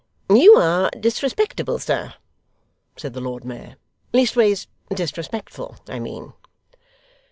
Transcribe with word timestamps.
'You 0.31 0.55
are 0.55 0.89
disrespectable, 0.99 1.77
sir,' 1.77 2.15
said 2.97 3.13
the 3.13 3.21
Lord 3.21 3.45
Mayor 3.45 3.75
'leastways, 4.13 4.65
disrespectful 4.91 5.75
I 5.87 5.99
mean. 5.99 6.33